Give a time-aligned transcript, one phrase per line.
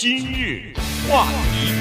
[0.00, 0.72] 今日
[1.10, 1.72] 话题，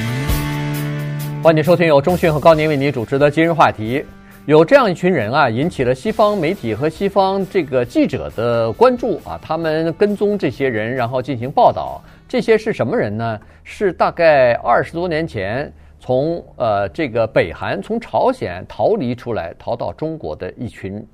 [1.43, 4.03] 欢迎收听由钟讯和高宁为您主持的今日话题。
[4.47, 12.01] 有这样一群人啊，引起了西方媒体和西方这个记者的关注啊，他们跟踪这些人，然后进行报道。
[12.27, 13.39] 这些是什么人呢？
[13.63, 21.05] 是大概二十多年前从呃这个北韩从朝鲜逃离出来，逃到中国的一群。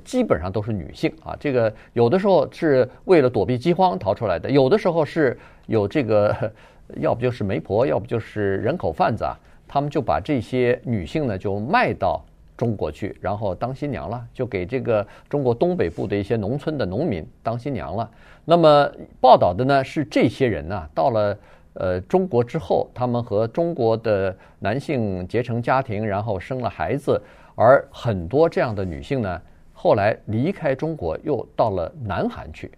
[0.00, 1.36] 基本上都是女性啊。
[1.38, 6.52] 这个有的时候是为了躲避饥荒逃出来的，有的时候是有这个，
[6.96, 9.38] 要不就是媒婆，要不就是人口贩子啊。
[9.68, 12.22] 他们就把这些女性呢，就卖到
[12.58, 18.10] 中国去，然后当新娘了，就给这个中国东北部的一些农村的农民当新娘了。
[18.44, 21.38] 那么报道的呢是这些人呢，到了
[21.72, 27.18] 呃中国之后，他们和中国的男性结成家庭，然后生了孩子，
[27.54, 29.40] 而很多这样的女性呢。
[29.82, 32.70] 后来离开中国，又到了南韩去。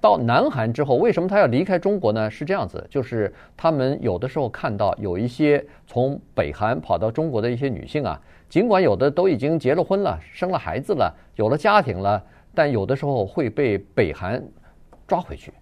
[0.00, 2.28] 到南韩之后，为什么他要离开中国呢？
[2.28, 12.20] 是这样子，就是他们有的时候看到有一些从北韩跑到中国的一些女性啊，尽管有的都已经结了婚了，生了孩子了，有了家庭了，
[12.52, 14.42] 但有的时候会被北韩
[15.06, 15.52] 抓回去。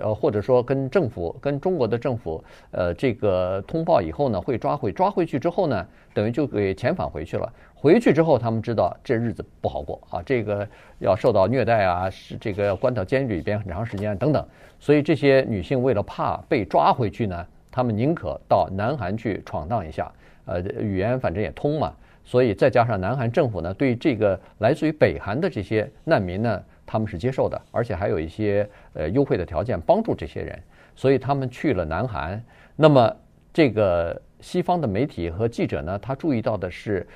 [0.00, 7.52] 呃，或者说跟政府、跟中国的政府，呃，这个通报以后呢，会抓回，抓回去之后呢，等于就给遣返回去了。
[7.80, 10.66] 回去之后，他们知道这日子不好过啊，这个
[10.98, 14.44] 要受到虐待啊，是这个要关到监狱里边很长时间等等。
[14.80, 20.10] 所以这些女性为了怕被抓回去呢，她们宁可到南韩去闯荡一下，
[20.46, 21.94] 呃，语言反正也通嘛。
[22.24, 26.62] 所以再加上南韩政府呢，对这个来自于北韩的这些难民呢。
[26.90, 30.58] 他们是接受的，而且还有一些呃优惠的条件帮助这些人，
[30.96, 32.42] 所以他们去了南韩。
[32.76, 33.14] 那么
[33.52, 37.06] 这个西方的媒体和记者呢，他注意到的是，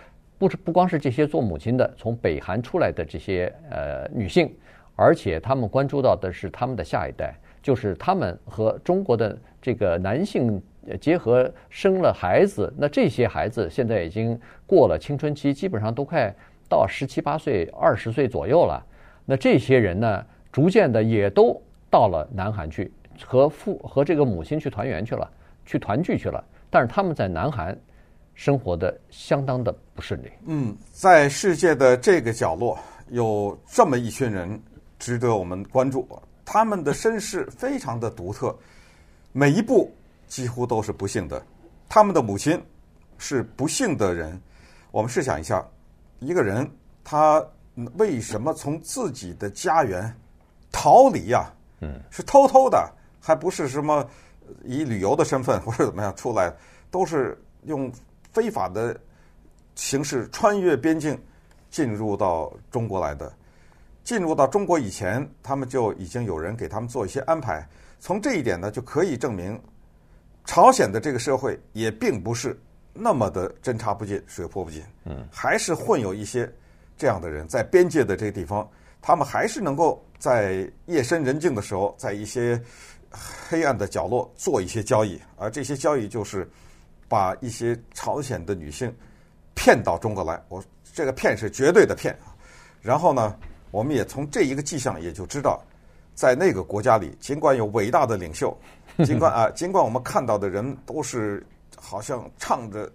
[0.43, 4.53] 不是不光是这些做母亲的从北韩出来的这些呃女性，
[4.97, 10.61] 而且他们关注到的是他们的下一代，就是他们和中国的这个男性
[11.01, 16.35] 结合生了孩子，那这些孩子现在已经过了青春期，基本上都快
[16.69, 18.85] 到十七八岁、二十岁左右了。
[19.25, 21.57] 那这些人呢，逐渐的也都
[21.89, 22.91] 到了南韩去，
[23.25, 25.31] 和父和这个母亲去团圆去了，
[25.65, 26.45] 去团聚去了。
[26.69, 27.79] 但是他们在南韩
[28.35, 30.31] 生活的相当的不顺利。
[30.47, 32.79] 嗯，在世界的这个角落，
[33.09, 34.61] 有这么一群人
[34.99, 36.07] 值得我们关注。
[36.45, 38.57] 他们的身世非常的独特，
[39.33, 39.93] 每一步
[40.27, 41.43] 几乎都是不幸的。
[41.89, 42.61] 他们的母亲
[43.19, 44.41] 是不幸的人。
[44.91, 45.65] 我们试想一下，
[46.19, 46.71] 一个人
[47.03, 47.45] 他。
[47.95, 50.15] 为什么从自己的家园
[50.71, 51.51] 逃离呀？
[51.81, 52.87] 嗯，是偷偷的，
[53.19, 54.07] 还不是什么
[54.63, 56.53] 以旅游的身份或者怎么样出来，
[56.91, 57.91] 都是用
[58.33, 58.99] 非法的
[59.75, 61.21] 形式穿越边境
[61.71, 63.33] 进入到中国来的。
[64.05, 67.67] 进入到中国以前，他们就已经有人给他们做一些安排。
[68.01, 69.61] 从这一点呢，就可以证明
[70.45, 72.61] 朝鲜的这个社会也并不是
[72.93, 76.53] 那么的针插不进、水泼不进，嗯，还是混有一些。
[76.95, 78.69] 这样的人在边界的这个地方，
[79.01, 82.61] 他们还是能够在夜深人静的时候，在一些
[83.11, 86.49] 黑暗的角落做一些交易，而这些交易就是
[87.13, 88.91] 把一些朝鲜的女性
[89.55, 90.43] 骗到中国来。
[90.49, 90.65] 我
[90.95, 92.17] 这个骗是绝对的骗。
[92.81, 93.37] 然后呢，
[93.71, 95.63] 我们也从这一个迹象也就知道，
[96.15, 98.57] 在那个国家里，尽管有伟大的领袖，
[99.05, 101.47] 尽管啊，尽管我们看到的人都是
[101.77, 102.91] 好像唱着。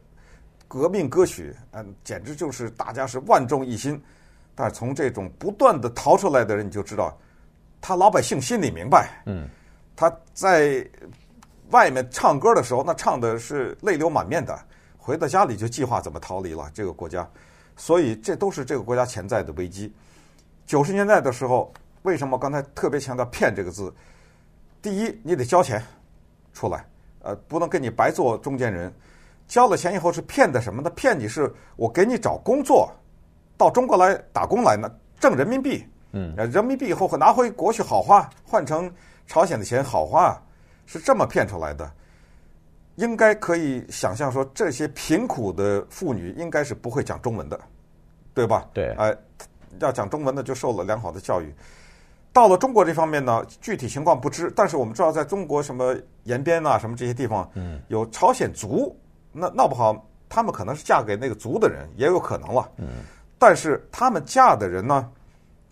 [0.69, 4.01] 革命歌曲，嗯，简直就是大家是万众一心。
[4.53, 7.17] 但是从这种不断的逃出来的人，你就知道，
[7.79, 9.47] 他老百姓心里明白，嗯，
[9.95, 10.85] 他在
[11.71, 14.57] 外面唱歌的时候，那唱的是泪流满面的，
[14.97, 17.27] 回到家里就计划怎么逃离了这个国家。
[17.75, 19.93] 所以这都是这个国家潜在的危机。
[20.65, 23.93] 九十年代的时候，为什么刚才特别强调“骗”这个字？
[24.81, 25.83] 第一，你得交钱
[26.53, 26.85] 出来，
[27.21, 28.93] 呃，不能给你白做中间人。
[29.47, 30.89] 交了钱以后是骗的什么呢？
[30.89, 32.91] 骗你是我给你找工作，
[33.55, 35.85] 到中国来打工来呢，挣人民币。
[36.13, 38.91] 嗯，人民币以后会拿回国去好花，换成
[39.25, 40.35] 朝鲜的钱好花，
[40.87, 41.91] 是这么骗出来的。
[42.95, 47.59] 应该可以想象说，这些贫苦的妇女应该是不会讲中文的，
[48.33, 48.67] 对吧？
[48.73, 48.89] 对。
[48.97, 49.15] 哎，
[49.77, 51.53] 要讲中文的就受了良好的教育。
[52.33, 58.99] 到了中国这方面呢，具体情况不知，但是我们知道，在中国什么延边啊，什么这些地方，嗯，有朝鲜族。
[59.31, 62.71] 那闹不好，他们可能是嫁给那个族的人，也有可能了。
[62.77, 62.87] 嗯，
[63.37, 65.07] 但是他们嫁的人呢，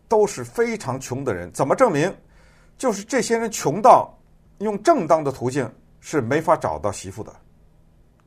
[0.07, 1.51] 都是非常穷的人。
[1.51, 2.15] 怎么证明？
[2.77, 4.14] 就是这些人穷到
[4.59, 5.69] 用正当的途径
[5.99, 7.33] 是没法找到媳妇的。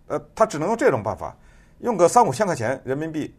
[0.06, 1.36] 呃，他只能用这种办法，
[1.80, 3.34] 用个三五千块钱人民币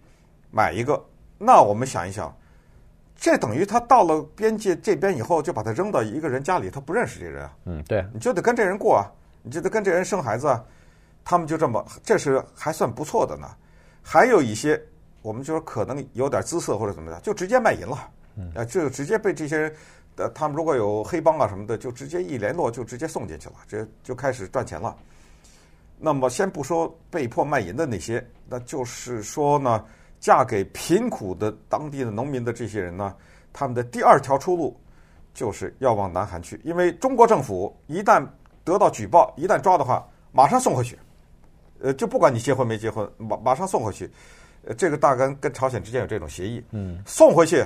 [0.52, 1.04] 买一个。
[1.38, 2.36] 那我们想一想，
[3.16, 7.58] 这等于他到了边界这边以后，就把他扔到一个人家里，他不认识这人啊。
[7.66, 9.06] 嗯，对，你就得跟这人过啊。
[9.42, 10.64] 你就得跟这人生孩子啊，
[11.24, 13.48] 他们就这么，这是还算不错的呢。
[14.02, 14.80] 还有一些，
[15.22, 18.10] 我们就是可能有点姿色或者怎么的，就直接卖淫了。
[18.54, 19.76] 啊，就直接被这些人，
[20.20, 24.96] 呃，他们如果有黑帮啊什么的，就直接一联络就直接送进去了，这就开始赚钱了。
[25.98, 29.84] 那么先不说被迫卖淫的那些，那就是说呢，
[30.20, 33.16] 嫁给贫苦的当地的农民的这些人呢，
[33.54, 34.78] 他们的第二条出路
[35.34, 38.26] 就是要往南韩去，因为中国政府一旦
[38.64, 41.00] 得到举报，一旦抓的话，马上送回去，
[41.80, 44.10] 呃，就不管你结婚没结婚，马马上送回去。
[44.66, 47.66] 呃，这个大概跟朝鲜之间有这种协议，嗯，送回去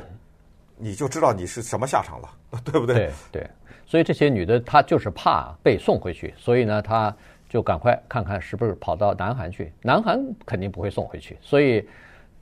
[0.84, 2.30] 你就知道你是什么下场了，
[2.66, 2.96] 对不对？
[2.96, 3.50] 对对，
[3.86, 7.16] 所以这些女的她就是怕被送回去，所以呢，她。
[7.50, 11.88] 就赶快看看是不是跑到南韩去，南韩肯定不会送回去，所以，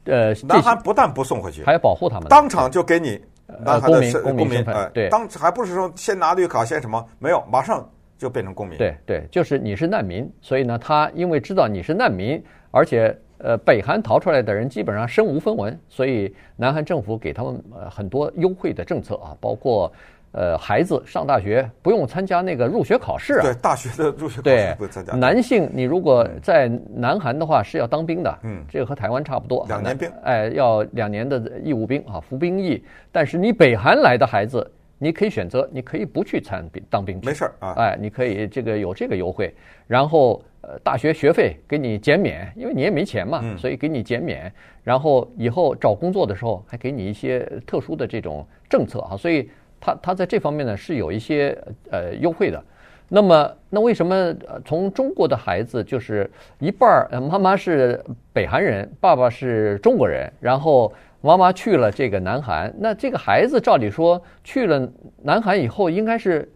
[0.05, 3.21] 呃，南韩不但不送回去，还要保护他们，当场就给你
[3.61, 7.85] 南韩的公民公民身份，对，当还不是说先拿绿卡先什么，没有，马上
[8.17, 8.77] 就变成公民。
[8.77, 12.41] 对对，就是你是难民，所以呢，他因为知道你是难民，
[12.71, 19.91] 而且呃，北韩逃出来的人基本上身无分文，所以南韩政府给他们呃很多优惠的政策啊，包括。
[20.33, 23.41] 呃，孩子上大学不用参加那个入学考试啊。
[23.41, 25.11] 对，大学的入学考试不参加。
[25.11, 32.81] 男性，你如果在南韩的话是要当兵的，嗯，这个和台湾差不多，两年兵，哎，要两年的义务兵啊，服兵役。
[33.11, 34.65] 但是你北韩来的孩子，
[34.97, 39.53] 你可以选择，你可以不去参兵当兵，没事儿啊，哎，你可以这个有这个优惠，
[39.85, 44.51] 然后呃，大学学费给你减免，因为你也没钱嘛，所以给你减免，
[44.83, 49.49] 然后以后找工作的时候还给你一些特殊的这种政策啊，所以。
[49.83, 51.57] 他他在这方面呢是有一些
[51.89, 52.63] 呃优惠的，
[53.09, 54.31] 那么那为什么
[54.63, 56.29] 从中国的孩子就是
[56.59, 57.99] 一半儿妈妈是
[58.31, 64.87] 北韩人，爸爸是中国人，然后妈妈去了这个南韩，那这个孩子照理说去了
[65.23, 66.47] 南韩以后应该是。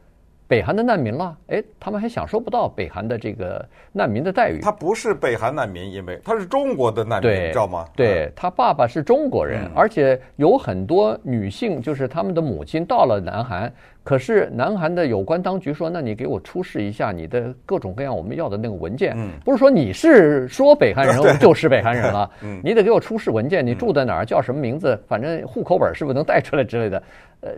[0.47, 4.59] 北韩的难民了，哎，他们还享受不到北韩的这个难民的待遇。
[4.61, 7.85] 他不是北韩难民，因为他是中国的难民，你知道吗？
[7.95, 22.29] 对，他爸爸是中国人，而且有很多女性，就是他们的母亲到了南韩，可是南韩的有关当局说，那你给我出示一下你的各种各样我们要的那个文件，不是说你是说北韩人 就是北韩人了，
[22.63, 27.03] 你得给我出示文件，你住在哪儿，叫什么名字，反正户口本是不是能带出来之类的，
[27.41, 27.49] 呃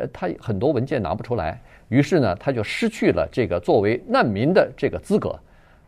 [0.00, 1.58] 呃，他很多文件拿不出来。
[1.88, 5.38] 于是呢，他就失去了这个作为难民的这个资格。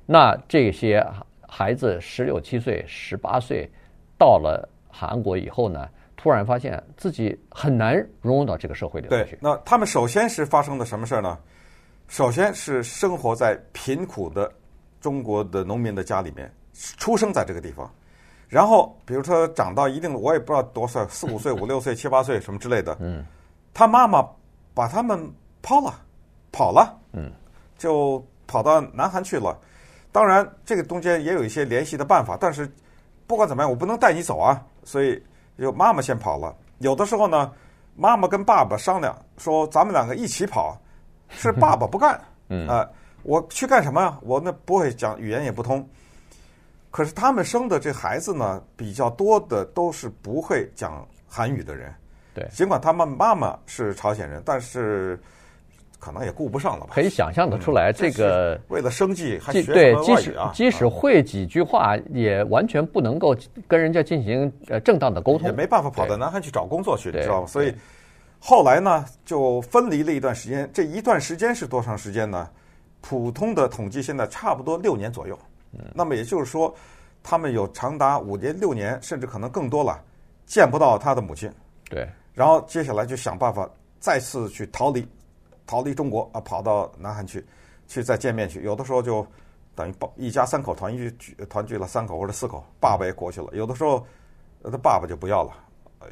[0.04, 1.04] 那这些
[1.48, 3.68] 孩子十六七岁、十八岁，
[4.16, 9.10] 到了韩国以后呢，突然发现自己很难融入到这个社会里去。
[9.10, 11.36] 对，那他们首先是发生的什么事儿呢？
[12.06, 14.52] 首先是生活在贫苦的
[15.00, 16.48] 中国的农民的家里面，
[16.98, 17.90] 出生在这个地方。
[18.48, 22.96] 然后，比如说长到一定的，我也不知道多少，四五岁、五六岁、七八岁什么之类的。
[23.00, 23.24] 嗯，
[23.74, 24.24] 他妈妈
[24.72, 25.28] 把他们。
[25.66, 25.92] 抛了，
[26.52, 27.28] 跑了，嗯，
[27.76, 29.58] 就跑到南韩去了。
[30.12, 32.70] 当然，这个中间也有一些联系的办法，但是
[33.26, 34.62] 不管怎么样，我不能带你走啊。
[34.84, 35.20] 所以，
[35.58, 36.54] 就妈妈先跑了。
[36.78, 37.50] 有的时候呢，
[37.96, 40.80] 妈妈跟爸爸商量说：“咱们两个一起跑。”
[41.30, 42.88] 是爸爸不干， 嗯啊，
[43.24, 44.16] 我去干什么呀？
[44.22, 45.84] 我那不会讲语言也不通。
[46.92, 51.92] 可是他们生的这孩子呢，比较多的都是不会讲韩语的人。
[52.32, 55.20] 对，尽管他们妈妈是朝鲜人，但是。
[55.98, 56.92] 可能也顾不上了吧？
[56.92, 63.34] 可以想象得出来，这个为了生计还学对，即使即使会几句话，也完全不能够
[63.66, 67.46] 跟人家进行呃正当的沟通，也没办法跑到南韩去找工作去，你知道吗？
[67.46, 67.74] 所以
[68.38, 70.68] 后来呢，就分离了一段时间。
[70.72, 72.48] 这一段时间是多长时间呢？
[73.00, 75.38] 普通的统计现在差不多六年左右。
[75.94, 76.74] 那么也就是说，
[77.22, 80.02] 他们有长达五年、六年，甚至可能更多了，
[80.46, 81.52] 见不到他的母亲。
[81.88, 83.68] 对，然后接下来就想办法
[84.00, 85.06] 再次去逃离。
[85.66, 87.44] 逃离中国啊，跑到南韩去，
[87.88, 88.62] 去再见面去。
[88.62, 89.26] 有的时候就
[89.74, 91.10] 等于一家三口团聚，
[91.50, 93.48] 团聚了三口或者四口，爸爸也过去了。
[93.52, 94.06] 有的时候
[94.62, 95.52] 他爸爸就不要了，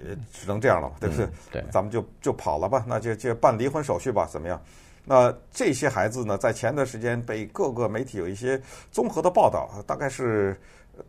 [0.04, 1.24] 也只能这样了，对不对？
[1.24, 4.60] 嗯、对，咱们就就跑了吧，那就就办离婚手续吧，怎么样？
[5.04, 10.60] 那这些孩子呢，在前段时间被各个媒体有一些综合的报道，大概是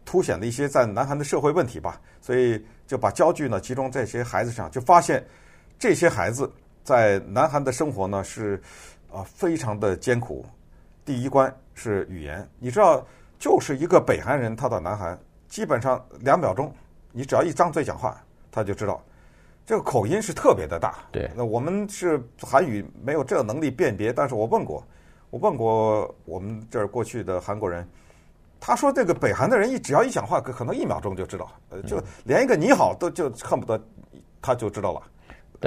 [0.05, 5.25] 凸显了一些在南韩的社会问题吧，所以就把焦距呢集中在这些孩子上，就发现
[5.79, 6.51] 这些孩子。
[6.85, 8.61] 在南韩的生活呢是
[9.11, 10.45] 啊非常的艰苦。
[11.03, 13.05] 第一关是语言，你知道，
[13.37, 16.71] 就是一个北韩人，他到南韩，基本上两秒钟，
[17.11, 19.03] 你只要一张嘴讲话，他就知道
[19.65, 20.95] 这个口音是特别的大。
[21.11, 24.83] 对，那我们是韩语没有这个能力辨别，但是我问过，
[25.31, 27.87] 我问过我们这儿过去的韩国人，
[28.59, 33.83] 他说这个北韩的人一只要一讲话，可可能一秒钟就知道，呃，就连一个你好都就恨不得
[34.39, 35.01] 他就知道了。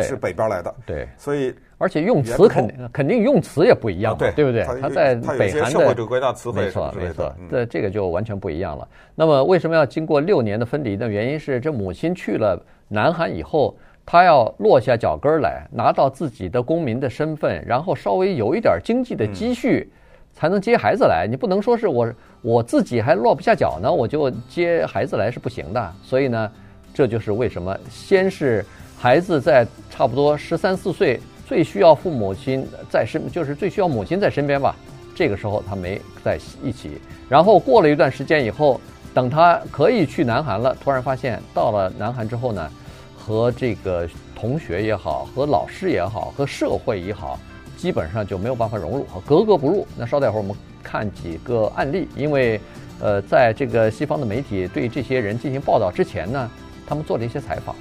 [0.02, 4.64] 是北边来的，对，所以而且用词肯定肯定用词也不一样，对对不对？
[4.80, 8.86] 他在北韩的社会主义国家词汇没错没错，这这个就完全不一样了。
[9.14, 11.08] 那么为什么要经过六年的分离呢？
[11.08, 19.88] 原因是这母亲去了南韩以后，她要落下脚跟来，拿到自己的公民的身份，然后稍微有一点经济的积蓄，
[20.32, 21.26] 才能接孩子来。
[21.30, 22.12] 你不能说是我
[22.42, 25.92] 我自己还落不下脚呢，我就接孩子来是不行的。
[26.02, 26.52] 所以呢，
[26.92, 28.64] 这就是为什么先是。
[29.00, 34.74] 孩子在差不多十三四岁，最需要父母亲在身，就是最需要母亲在身边吧。
[35.14, 37.00] 这个时候他没在一起。
[37.28, 38.80] 然后过了一段时间以后，
[39.14, 42.68] 等他可以去南韩了，突然发现到了南韩之后呢，
[43.16, 47.38] 和这个同学也好，和老师也好，和社会也好，
[47.76, 49.86] 基本上就没有办法融入，和格格不入。
[49.96, 52.60] 那稍待会儿我们看几个案例，因为
[52.98, 56.50] 呃，在这个西方的媒体对这些人进行报道之前呢，
[56.84, 57.76] 他们做了一些采访。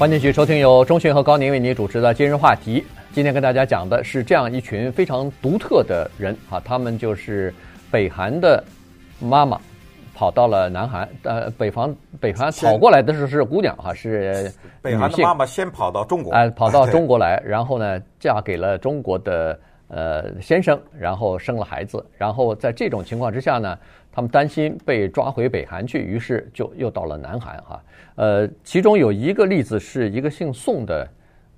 [0.00, 2.82] 欢迎继续收听由钟迅和高宁为您主持的今日话题。
[3.12, 7.52] 今天跟大家讲的是这样一群非常独特的人啊，他们就是
[7.90, 8.64] 北韩的
[9.20, 9.60] 妈妈
[10.14, 11.06] 跑到了南韩。
[11.24, 23.78] 呃，北方北韩跑过来的时候是姑娘哈，是北韩的妈妈先跑到中国，哎，跑到 中国来，然后呢嫁给了中国的呃先生，然后生了孩子，然后在这种情况之下呢。
[24.12, 27.80] 他们担心被抓回北韩去，于是就又到了南韩哈。
[28.16, 31.08] 呃，其中有一个例子是一个姓宋的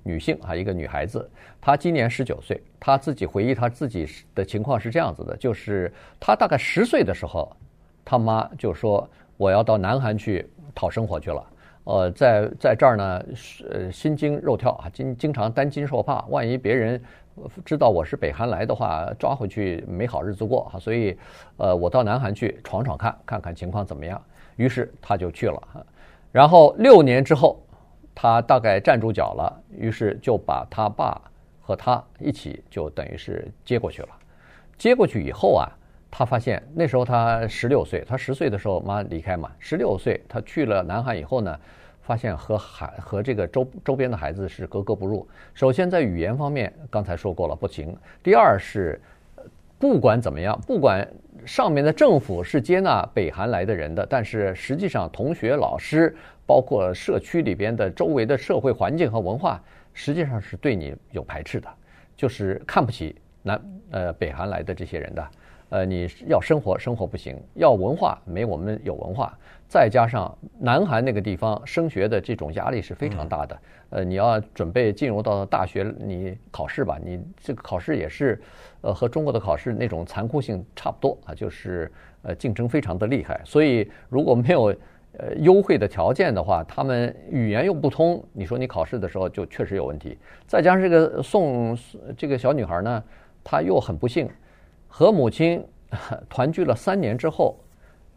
[0.03, 1.27] 女性啊，一个女孩子，
[1.62, 2.62] 她今年十九岁。
[2.79, 7.51] 她自己回忆她自己的情况是这样子的，就是她大概十岁的时候，
[8.05, 9.09] 她妈就说
[9.39, 11.43] 我要到南韩去讨生活去了。
[11.85, 13.25] 呃，在在这儿呢，
[13.71, 17.03] 呃，心惊肉跳啊，经经常担惊受怕，万一别人。
[17.65, 21.17] 知道我是北韩来的话，抓回去没好日子过哈，所以，
[21.57, 24.23] 呃，我到南韩去闯闯看，看看情况怎么样。
[24.57, 25.87] 于是他就去了，
[26.31, 27.59] 然后六年之后，
[28.15, 31.19] 他大概站住脚了，于是就把他爸
[31.61, 34.09] 和他一起就等于是接过去了。
[34.77, 35.67] 接过去以后啊，
[36.11, 41.59] 他发现那时候他十六岁，他十岁的时候妈离开嘛，十六岁他去了南韩以后呢。
[42.03, 45.27] 发现和孩和这个周周边的孩子是格格不入。
[45.55, 47.97] 首先在语言方面，刚才说过了不行。
[48.23, 49.01] 第二是，
[49.79, 51.07] 不管怎么样，不管
[51.47, 56.15] 上面的政府是接纳北韩来的人的，但是实际上同学、老师，
[56.47, 59.63] 包括社区里边的周围的社会环境和文化，
[59.95, 61.69] 实际上是对你有排斥的，
[62.17, 65.29] 就是看不起南呃北韩来的这些人的。
[65.73, 69.33] 呃，你要生活，生活不行；要文化，没我们有文化。
[69.67, 73.59] 再加上南韩那个地方升学的这种压力是非常大的。
[73.88, 78.38] 呃，你要准备进入到大学，你考试吧，你这个考试也是，
[78.83, 83.41] 呃，和中国的考试那种残酷性差不多啊，就是呃竞争非常的厉害。
[83.43, 84.64] 所以如果没有
[85.17, 90.19] 呃优惠的条件的话，他们语言又不通，你说你考试的时候就确实有问题。
[90.47, 91.75] 再加上这个宋
[92.14, 93.02] 这个小女孩呢，
[93.43, 94.29] 她又很不幸。
[94.95, 95.65] 和母亲
[96.29, 97.59] 团聚了三年之后，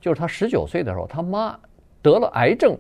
[0.02, 1.58] 就是他十九岁的时候，他妈
[2.02, 2.78] 得了癌症，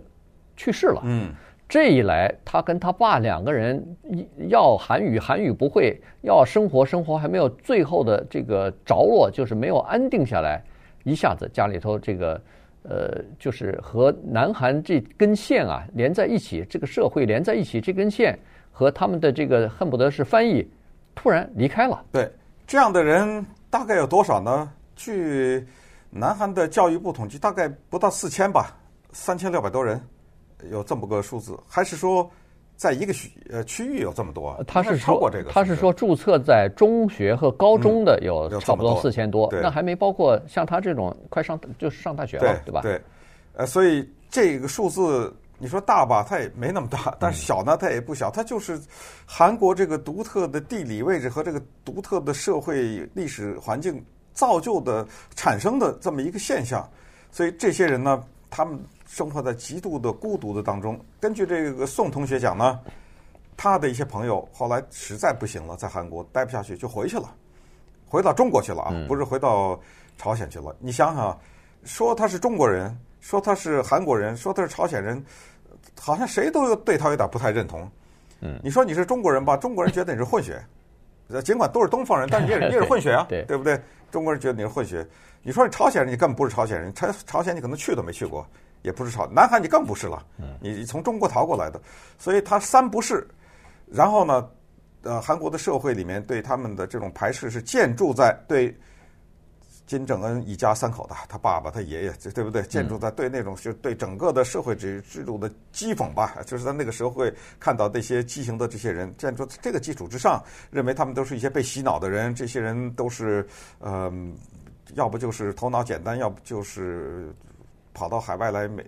[0.57, 1.01] 去世了。
[1.05, 1.31] 嗯，
[1.69, 3.81] 这一来，他跟他爸两个人
[4.49, 10.61] 要韩语，韩语不会；要生活，生活还没有最后的这个着落，就是没有安定下来。
[11.05, 12.41] 一下子家里头这个
[12.83, 18.37] 呃，就是和南韩这根线啊连在一起，这个社会连在一起，这根线
[18.73, 20.69] 和他们的这个恨不得是翻译，
[21.15, 22.03] 突然离开了。
[22.11, 22.29] 对，
[22.67, 23.45] 这样的人。
[23.75, 24.71] 大概有多少呢？
[24.95, 25.67] 据
[26.09, 28.73] 南韩的教育部统计，大概不到四千吧，
[29.11, 30.01] 三千六百多人，
[30.71, 31.59] 有这么个数字。
[31.67, 32.31] 还是说，
[32.77, 34.57] 在一个区呃区域有这么多？
[34.65, 42.79] 他是超过这个，他是说注册在中学和高中的有差不多四千多，那还没包括像他这种快上就是上大学了，对吧？
[42.79, 43.01] 对，
[43.55, 45.35] 呃，所以这个数字。
[45.57, 48.29] 你说大吧，它也没那么大；但是小呢，它也不小。
[48.29, 48.77] 它就是
[49.25, 56.87] 韩国这个独特的地理位置和这个独特的社会历史环境造就的产生的这么一个现象。
[57.31, 60.99] 所以这些人呢，他们生活在极度的孤独的当中。
[61.21, 62.79] 根据这个宋同学讲呢，
[63.55, 67.33] 他的一些朋友后来实在不行了，在韩国待不下去，就回去了，
[68.09, 69.79] 回到中国去了啊，不是回到
[70.17, 70.75] 朝鲜去了。
[70.79, 71.39] 你想想，
[71.85, 72.93] 说他是中国人。
[73.25, 75.21] 说他是韩国人，说他是朝鲜人，
[75.99, 77.89] 好像谁都对他有点不太认同。
[78.39, 80.63] 嗯，你说你是中国人吧，中国人觉得你是混血，
[81.43, 83.81] 尽管都是东方人，但是你也是 你也是混血啊，对，对，对不对？
[84.11, 85.03] 中国人觉得你是混血。
[85.41, 88.45] 你说你朝鲜人，你根本不是朝鲜人，朝朝鲜你可能去都没去过，
[88.83, 89.25] 也不是朝。
[89.25, 90.23] 南韩你更不是了，
[90.61, 91.81] 你从中国逃过来的，
[92.19, 93.27] 所以他三不是。
[93.87, 94.47] 然后呢，
[95.01, 98.75] 呃，韩国的社会里面对他们的这种排斥是建筑在对
[99.85, 102.63] 金正恩一家三口的，他爸爸、他爷爷，对不对？
[102.63, 113.47] 建筑在对那种就对整个的社会制制度的讥讽吧，就是在那个时候会看到那些畸形的这些人，建筑这个基础之上，认为他们都是一些被洗脑的人，这些人都是
[113.79, 114.11] 呃，
[114.95, 117.31] 要不就是头脑简单，要不就是
[117.93, 118.83] 跑到海外来美。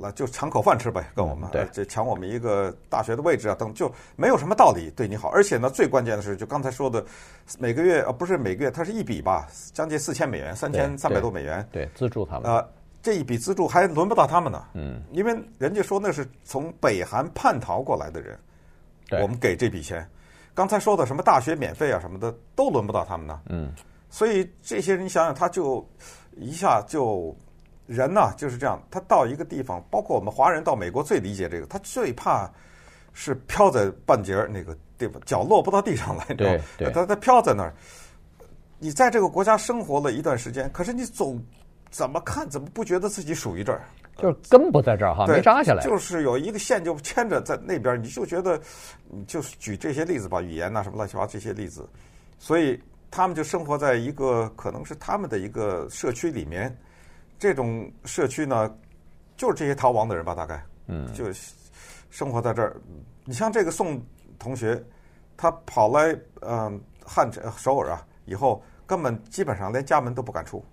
[0.00, 5.28] 那就抢口饭吃呗，跟我们，对，这抢我们一个大学的位置啊，等就没有什么道理对你好。
[5.28, 7.04] 而且呢，最关键的是，就刚才说的，
[7.58, 12.50] 每个月啊，不是每个月，它是一笔吧，将近四千美元，三千三百多美元，对，对，资助他们。
[12.50, 12.66] 呃，
[13.02, 18.38] 这一笔资助还轮不到他们呢，嗯，因为人家说那是从北韩叛逃过来的人，
[19.08, 20.06] 对，我们给这笔钱。
[20.54, 23.72] 刚才说的什么大学免费啊什么的，都轮不到他们呢，嗯，
[24.08, 25.86] 所以这些人，你想想，他就
[26.36, 27.36] 一下就。
[27.86, 32.50] 人呢就是这样，他到一个地方，包括我们华人到美国最理解这个，他最怕
[33.12, 37.74] 是飘在半截儿那个地方，脚落不到地上来，对对，他他飘在那儿。
[38.78, 41.40] 你在这个国家生活了一段时间，可是你总
[41.90, 43.82] 怎么看怎么不觉得自己属于这儿？
[44.16, 45.82] 就是根不在这儿哈，没扎下来。
[45.84, 48.60] 就是有一个线就牵着在那边，你就觉得，
[49.26, 51.88] 就是举这些例子吧，语言呐什么乱七八糟这些例子，
[52.38, 56.76] 所以他们就生活在一个可能是他们的一个社区里面。
[57.42, 58.72] 这种社区呢，
[59.36, 61.24] 就是这些逃亡的人吧，大概，嗯，就
[62.08, 62.76] 生活在这儿。
[63.24, 64.00] 你像这个宋
[64.38, 64.80] 同学，
[65.36, 70.64] 他跑来嗯汉城首尔啊，以后根本基本上连家门都不敢出，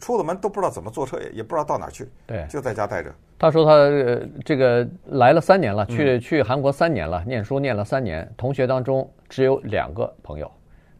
[0.00, 3.14] 出了门都不知道怎么坐车，也也不知道到哪儿去，对，就在家待着。
[3.38, 10.50] 他说他这个来了三年了，去去韩国三年了，念书念了三年，同学当中只有两个朋友，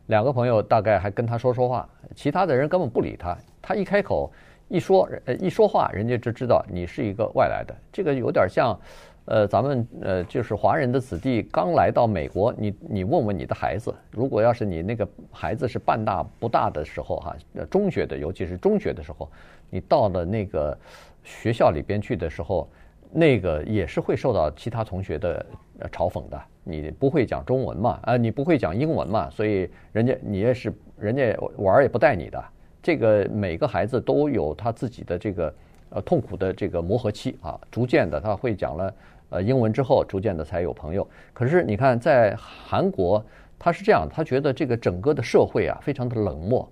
[0.06, 4.32] 两个朋友大概还跟他说说话，其他的人根本不理他，他一开口。
[4.70, 7.74] 一说呃一说话，人家就知道你是一个外来的。
[7.92, 8.78] 这个有点像，
[9.24, 17.36] 呃，咱们呃就是华人的子弟刚来到美国，你你问问你的孩子，如果要是你那个孩子是半大不大的时候哈，
[17.68, 19.28] 中学的，尤其是中学的时候，
[19.68, 20.78] 你到了那个
[21.24, 22.70] 学校里边去的时候，
[23.10, 25.44] 那个也是会受到其他同学的
[25.90, 26.40] 嘲讽的。
[26.62, 27.98] 你不会讲中文嘛？
[28.04, 29.28] 啊，你不会讲英文嘛？
[29.30, 32.44] 所以人家你也是人家玩也不带你的。
[32.82, 35.54] 这个每个孩子都有他自己的这个
[35.90, 38.94] 呃痛苦的这个磨合期啊，逐渐的他会讲了
[39.28, 41.06] 呃英文之后，逐渐的才有朋友。
[41.32, 43.24] 可是你看，在韩国
[43.58, 46.66] 他是这样，他觉得这个整个的社会啊非常的冷漠。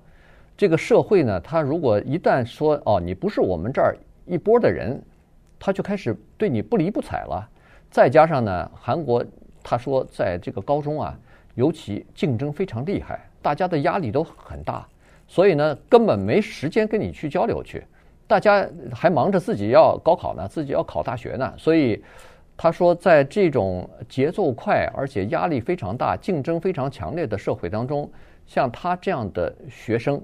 [0.57, 5.01] 这个社会呢，他如果一旦说哦你不是我们这儿一波的人，
[5.59, 7.49] 他就开始对你不理不睬了。
[7.91, 9.25] 再加上呢，韩国
[9.63, 11.19] 他说在这个高中啊，
[11.55, 14.89] 尤其竞争非常厉害，大家的压力都很大。
[15.31, 17.85] 所以呢，根本没时间跟你去交流去，
[18.27, 21.53] 大家还忙着自己要高考呢，自己要考大学呢。
[21.59, 22.03] 所以
[22.57, 28.11] 他说，在这种节奏快而且压力非常大、竞争非常强烈的社会当中，
[28.47, 30.19] 像他这样的学生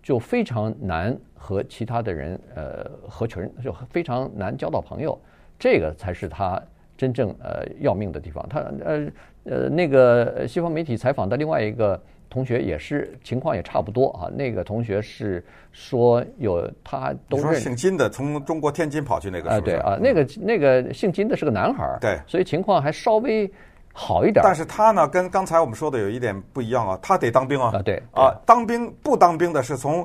[0.00, 5.18] 就非常难和其他的人呃合群，就非常难交到朋友。
[5.58, 6.62] 这个才是他
[6.96, 8.46] 真正呃要命的地方。
[8.48, 9.06] 他呃
[9.46, 12.00] 呃那个西方媒体采访的另外一个。
[12.34, 14.26] 同学也是情况也差不多啊。
[14.28, 19.50] 那个同学是说有他都认识姓金的，从中国天津跑去那个？
[19.50, 23.48] 啊，对啊，那个那个姓金的是个男孩儿，对，所以情况还稍微
[23.92, 24.42] 好一点。
[24.42, 30.04] 但是他呢，跟刚才我们说的有一点不一样啊，他得当兵啊，啊对啊，当兵不当兵的是从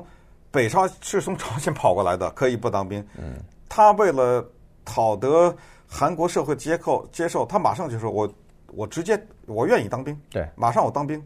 [0.52, 3.04] 北朝是从朝鲜跑过来的，可以不当兵。
[3.18, 3.34] 嗯，
[3.68, 4.48] 他为了
[4.84, 5.52] 讨得
[5.88, 8.32] 韩国社会接受接受，他马上就说我
[8.72, 11.20] 我直接我愿意当兵，对，马上我当兵。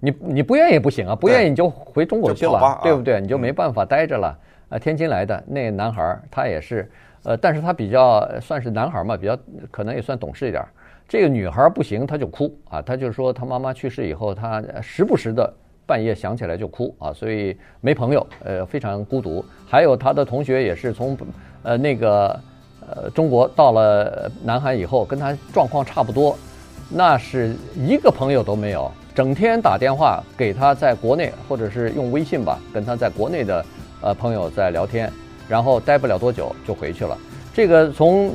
[0.00, 3.20] 你你不愿意不行啊，不愿意你就回中国去了，对不对？
[3.20, 4.38] 嗯、你就没办法待着了。
[4.68, 6.90] 啊，天津来的那男孩他也是，
[7.24, 9.36] 呃，但是他比较算是男孩嘛，比较
[9.70, 10.62] 可能也算懂事一点。
[11.08, 15.50] 这个女孩不行，她就哭啊，她就说她妈妈去世以后，她时不时的
[15.86, 19.42] 半夜想起来就哭啊，所以没朋友，呃，非常孤独。
[19.66, 21.16] 还有他的同学也是从
[21.62, 22.40] 呃那个
[22.86, 26.36] 呃中国到了南韩以后，跟他状况差不多，
[26.90, 28.92] 那是一个朋友都没有。
[29.18, 33.66] 整天打电话给他在国内，或者是用微信吧，跟他在国内的
[34.00, 35.12] 呃朋友在聊天，
[35.48, 37.18] 然后待不了多久就回去了。
[37.52, 38.32] 这个从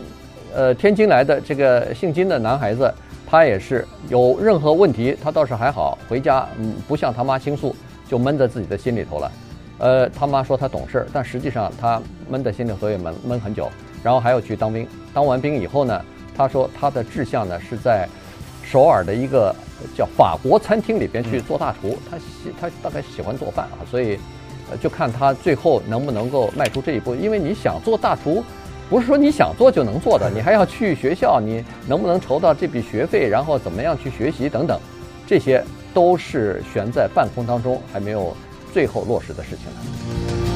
[0.53, 2.93] 呃天津来的这个姓金的男孩子，
[3.25, 7.73] 他也是有任何问题，他倒是还好，回家嗯不向他妈倾诉，
[8.09, 9.31] 就闷在自己的心里头了。
[9.77, 13.71] 呃，他妈说他懂事，但实际上他闷在心里头也闷闷很久，
[14.03, 14.85] 然后还要去当兵。
[15.13, 16.03] 当完兵以后呢，
[16.35, 18.05] 他说他的志向呢是在。
[18.63, 19.53] 首尔的一个
[19.95, 22.23] 叫法国餐厅里边去做大厨，他喜
[22.59, 24.17] 他大概喜欢做饭啊，所以
[24.81, 27.13] 就看他最后能不能够迈出这一步。
[27.13, 28.43] 因为你想做大厨，
[28.89, 34.79] 不是说你想做就能做的，你还要去学校，你能不能筹到这笔学费，然后怎么样去学习等等，
[35.27, 38.35] 这些都是悬在半空当中，还没有
[38.73, 40.52] 最后落实的事情了。